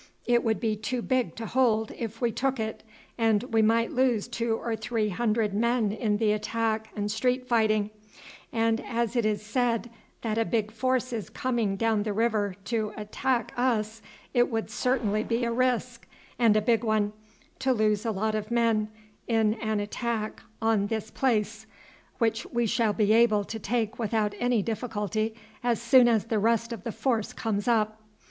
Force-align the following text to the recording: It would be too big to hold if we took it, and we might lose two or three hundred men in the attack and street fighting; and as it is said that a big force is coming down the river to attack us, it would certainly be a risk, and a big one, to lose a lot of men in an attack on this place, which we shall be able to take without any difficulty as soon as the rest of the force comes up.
It 0.25 0.43
would 0.43 0.59
be 0.59 0.75
too 0.75 1.03
big 1.03 1.35
to 1.35 1.45
hold 1.45 1.91
if 1.91 2.21
we 2.21 2.31
took 2.31 2.59
it, 2.59 2.81
and 3.19 3.43
we 3.53 3.61
might 3.61 3.91
lose 3.91 4.27
two 4.27 4.57
or 4.57 4.75
three 4.75 5.09
hundred 5.09 5.53
men 5.53 5.91
in 5.91 6.17
the 6.17 6.31
attack 6.31 6.89
and 6.95 7.11
street 7.11 7.45
fighting; 7.47 7.91
and 8.51 8.81
as 8.83 9.15
it 9.15 9.27
is 9.27 9.43
said 9.43 9.91
that 10.23 10.39
a 10.39 10.43
big 10.45 10.71
force 10.71 11.13
is 11.13 11.29
coming 11.29 11.75
down 11.75 12.01
the 12.01 12.13
river 12.13 12.55
to 12.65 12.93
attack 12.97 13.53
us, 13.55 14.01
it 14.33 14.49
would 14.49 14.71
certainly 14.71 15.23
be 15.23 15.43
a 15.43 15.51
risk, 15.51 16.07
and 16.39 16.57
a 16.57 16.61
big 16.63 16.83
one, 16.83 17.13
to 17.59 17.71
lose 17.71 18.03
a 18.03 18.09
lot 18.09 18.33
of 18.33 18.49
men 18.49 18.87
in 19.27 19.53
an 19.61 19.79
attack 19.79 20.41
on 20.63 20.87
this 20.87 21.11
place, 21.11 21.67
which 22.17 22.47
we 22.47 22.65
shall 22.65 22.93
be 22.93 23.13
able 23.13 23.43
to 23.43 23.59
take 23.59 23.99
without 23.99 24.33
any 24.39 24.63
difficulty 24.63 25.35
as 25.63 25.79
soon 25.79 26.07
as 26.07 26.25
the 26.25 26.39
rest 26.39 26.73
of 26.73 26.85
the 26.85 26.91
force 26.91 27.33
comes 27.33 27.67
up. 27.67 28.01